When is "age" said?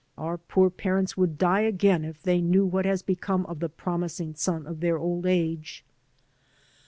5.27-5.83